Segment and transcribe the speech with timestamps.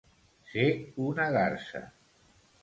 [0.53, 0.63] Ser
[1.09, 1.83] una garsa.